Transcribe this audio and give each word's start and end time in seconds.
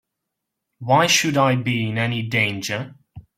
Why 0.79 1.05
should 1.05 1.37
I 1.37 1.57
be 1.57 1.87
in 1.87 1.99
any 1.99 2.23
danger? 2.23 2.95